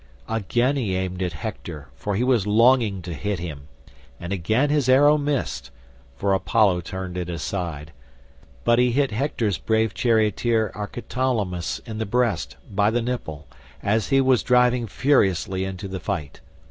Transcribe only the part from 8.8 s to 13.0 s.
hit Hector's brave charioteer Archeptolemus in the breast, by